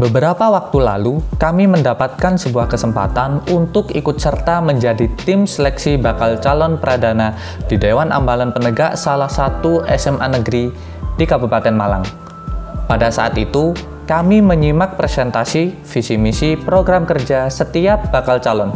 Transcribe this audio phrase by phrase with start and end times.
[0.00, 6.80] Beberapa waktu lalu, kami mendapatkan sebuah kesempatan untuk ikut serta menjadi tim seleksi bakal calon
[6.80, 7.36] pradana
[7.68, 10.72] di Dewan Ambalan Penegak salah satu SMA negeri
[11.20, 12.00] di Kabupaten Malang.
[12.88, 13.76] Pada saat itu,
[14.08, 18.72] kami menyimak presentasi visi misi program kerja setiap bakal calon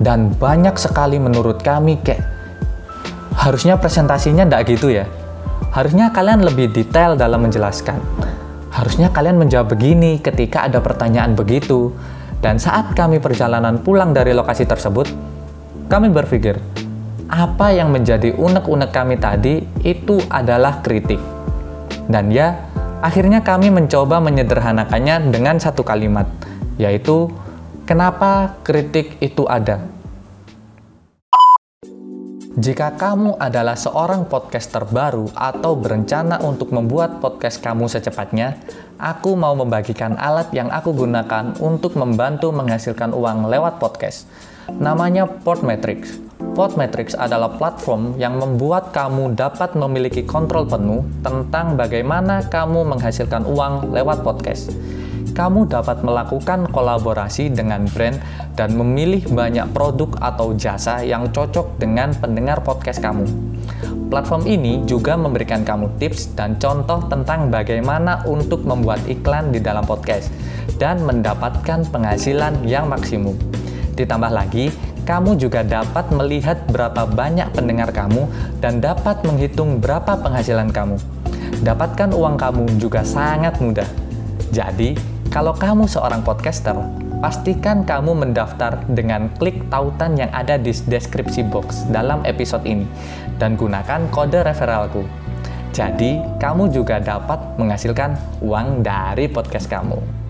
[0.00, 2.24] dan banyak sekali menurut kami kayak
[3.36, 5.04] harusnya presentasinya tidak gitu ya.
[5.68, 8.00] Harusnya kalian lebih detail dalam menjelaskan
[8.72, 11.92] Harusnya kalian menjawab begini ketika ada pertanyaan begitu.
[12.42, 15.06] Dan saat kami perjalanan pulang dari lokasi tersebut,
[15.86, 16.58] kami berpikir,
[17.30, 21.22] apa yang menjadi unek-unek kami tadi itu adalah kritik.
[22.10, 22.66] Dan ya,
[22.98, 26.26] akhirnya kami mencoba menyederhanakannya dengan satu kalimat,
[26.82, 27.30] yaitu
[27.86, 29.86] kenapa kritik itu ada.
[32.52, 38.60] Jika kamu adalah seorang podcaster baru atau berencana untuk membuat podcast kamu secepatnya,
[39.00, 44.28] aku mau membagikan alat yang aku gunakan untuk membantu menghasilkan uang lewat podcast.
[44.68, 46.20] Namanya Podmetrics.
[46.52, 53.96] Podmetrics adalah platform yang membuat kamu dapat memiliki kontrol penuh tentang bagaimana kamu menghasilkan uang
[53.96, 54.68] lewat podcast
[55.30, 58.18] kamu dapat melakukan kolaborasi dengan brand
[58.58, 63.24] dan memilih banyak produk atau jasa yang cocok dengan pendengar podcast kamu.
[64.12, 69.88] Platform ini juga memberikan kamu tips dan contoh tentang bagaimana untuk membuat iklan di dalam
[69.88, 70.28] podcast
[70.76, 73.32] dan mendapatkan penghasilan yang maksimum.
[73.96, 74.68] Ditambah lagi,
[75.08, 78.28] kamu juga dapat melihat berapa banyak pendengar kamu
[78.60, 81.00] dan dapat menghitung berapa penghasilan kamu.
[81.64, 83.86] Dapatkan uang kamu juga sangat mudah.
[84.52, 86.76] Jadi, kalau kamu seorang podcaster,
[87.24, 92.84] pastikan kamu mendaftar dengan klik tautan yang ada di deskripsi box dalam episode ini
[93.40, 95.08] dan gunakan kode referralku.
[95.72, 98.12] Jadi, kamu juga dapat menghasilkan
[98.44, 100.21] uang dari podcast kamu.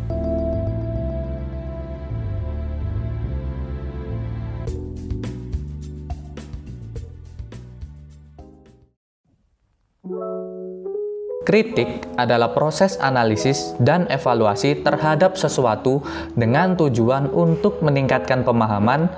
[11.43, 15.99] Kritik adalah proses analisis dan evaluasi terhadap sesuatu
[16.39, 19.11] dengan tujuan untuk meningkatkan pemahaman,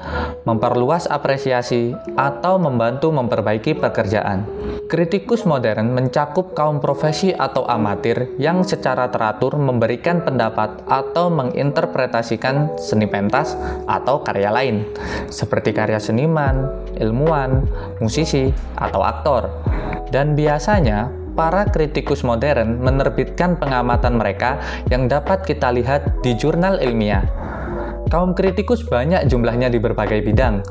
[0.48, 4.48] memperluas apresiasi, atau membantu memperbaiki pekerjaan.
[4.88, 13.04] Kritikus modern mencakup kaum profesi atau amatir yang secara teratur memberikan pendapat atau menginterpretasikan seni
[13.04, 13.52] pentas
[13.84, 14.88] atau karya lain,
[15.28, 17.68] seperti karya seniman, ilmuwan,
[18.00, 18.48] musisi,
[18.80, 19.52] atau aktor.
[20.08, 27.26] Dan biasanya, para kritikus modern menerbitkan pengamatan mereka yang dapat kita lihat di jurnal ilmiah.
[28.08, 30.62] Kaum kritikus banyak jumlahnya di berbagai bidang,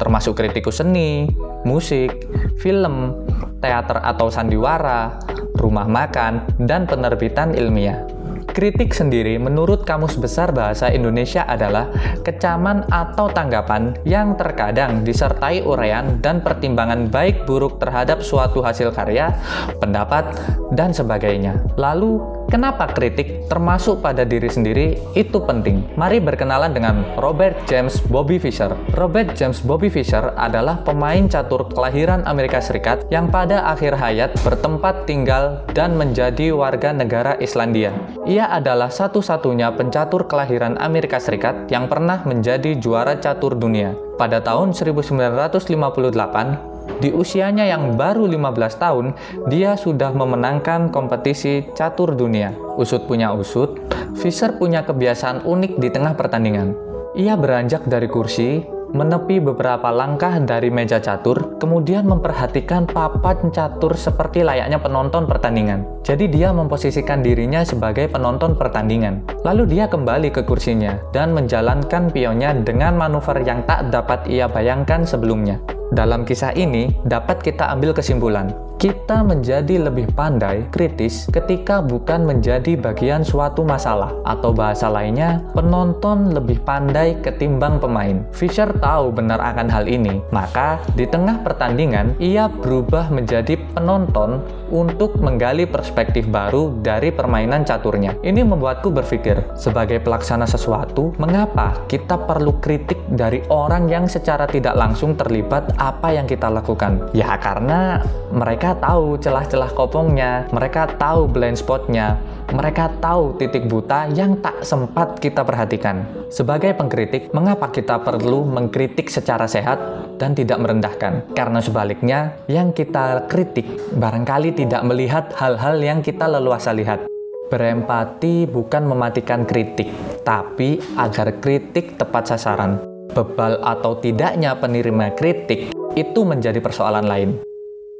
[0.00, 1.28] termasuk kritikus seni,
[1.68, 2.24] musik,
[2.56, 3.12] film,
[3.60, 5.20] teater atau sandiwara,
[5.60, 8.15] rumah makan, dan penerbitan ilmiah.
[8.50, 11.90] Kritik sendiri menurut Kamus Besar Bahasa Indonesia adalah
[12.26, 19.30] kecaman atau tanggapan yang terkadang disertai uraian dan pertimbangan baik buruk terhadap suatu hasil karya,
[19.78, 20.34] pendapat,
[20.74, 21.58] dan sebagainya.
[21.78, 25.82] Lalu, Kenapa kritik termasuk pada diri sendiri itu penting?
[25.98, 28.70] Mari berkenalan dengan Robert James Bobby Fischer.
[28.94, 35.10] Robert James Bobby Fischer adalah pemain catur kelahiran Amerika Serikat yang pada akhir hayat bertempat
[35.10, 37.90] tinggal dan menjadi warga negara Islandia.
[38.30, 43.98] Ia adalah satu-satunya pencatur kelahiran Amerika Serikat yang pernah menjadi juara catur dunia.
[44.16, 49.06] Pada tahun 1958, di usianya yang baru 15 tahun,
[49.52, 52.56] dia sudah memenangkan kompetisi catur dunia.
[52.80, 53.76] Usut punya usut,
[54.16, 56.72] Fischer punya kebiasaan unik di tengah pertandingan.
[57.16, 58.64] Ia beranjak dari kursi,
[58.96, 65.84] menepi beberapa langkah dari meja catur, kemudian memperhatikan papan catur seperti layaknya penonton pertandingan.
[66.00, 69.26] Jadi dia memposisikan dirinya sebagai penonton pertandingan.
[69.44, 75.04] Lalu dia kembali ke kursinya dan menjalankan pionnya dengan manuver yang tak dapat ia bayangkan
[75.04, 75.60] sebelumnya.
[75.94, 82.74] Dalam kisah ini, dapat kita ambil kesimpulan, kita menjadi lebih pandai, kritis, ketika bukan menjadi
[82.74, 88.18] bagian suatu masalah, atau bahasa lainnya, penonton lebih pandai ketimbang pemain.
[88.34, 95.18] Fisher tahu benar akan hal ini, maka di tengah pertandingan, ia berubah menjadi penonton untuk
[95.18, 98.18] menggali perspektif baru dari permainan caturnya.
[98.22, 104.74] Ini membuatku berpikir, sebagai pelaksana sesuatu, mengapa kita perlu kritik dari orang yang secara tidak
[104.74, 107.10] langsung terlibat apa yang kita lakukan?
[107.14, 112.18] Ya karena mereka tahu celah-celah kopongnya, mereka tahu blind spotnya,
[112.54, 116.06] mereka tahu titik buta yang tak sempat kita perhatikan.
[116.30, 121.32] Sebagai pengkritik, mengapa kita perlu mengkritik secara sehat dan tidak merendahkan?
[121.32, 127.08] Karena sebaliknya, yang kita kritik barangkali tidak melihat hal-hal yang kita leluasa lihat.
[127.46, 129.92] Berempati bukan mematikan kritik,
[130.26, 132.82] tapi agar kritik tepat sasaran.
[133.14, 137.30] Bebal atau tidaknya penerima kritik itu menjadi persoalan lain.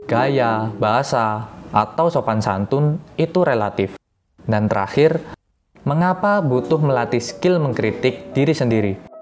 [0.05, 3.97] Gaya, bahasa, atau sopan santun itu relatif.
[4.47, 5.19] Dan terakhir,
[5.83, 9.16] mengapa butuh melatih skill mengkritik diri sendiri?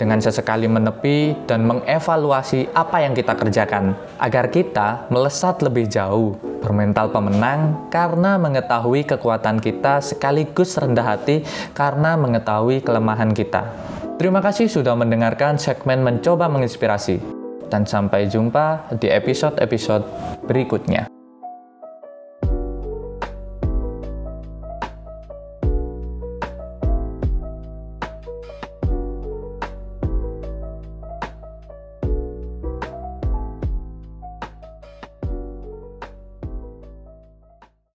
[0.00, 7.12] Dengan sesekali menepi dan mengevaluasi apa yang kita kerjakan, agar kita melesat lebih jauh, bermental
[7.12, 11.44] pemenang karena mengetahui kekuatan kita sekaligus rendah hati
[11.76, 13.68] karena mengetahui kelemahan kita.
[14.16, 17.20] Terima kasih sudah mendengarkan segmen Mencoba Menginspirasi,
[17.68, 20.08] dan sampai jumpa di episode-episode
[20.48, 21.09] berikutnya.